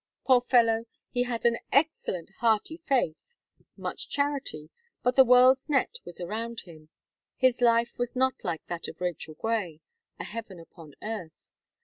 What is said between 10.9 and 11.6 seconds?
earth.